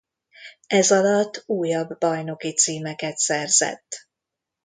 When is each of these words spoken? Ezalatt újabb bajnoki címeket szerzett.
Ezalatt 0.67 1.43
újabb 1.45 1.97
bajnoki 1.97 2.53
címeket 2.53 3.17
szerzett. 3.17 4.07